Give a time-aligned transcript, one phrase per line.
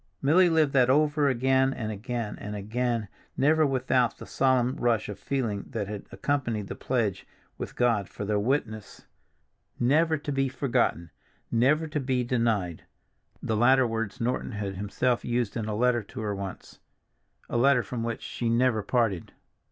[0.19, 3.07] Milly lived that over again, and again, and again,
[3.37, 7.27] never without the solemn rush of feeling that had accompanied the pledge
[7.59, 11.11] with God for their witness—"never to be forgotten,
[11.51, 16.33] never to be denied"—the latter words Norton had himself used in a letter to her
[16.33, 16.79] once,
[17.47, 19.33] a letter from which she never parted.